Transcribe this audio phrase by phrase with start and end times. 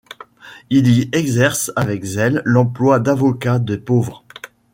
[0.71, 4.23] Il y exerce avec zèle l'emploi d'avocat des pauvres.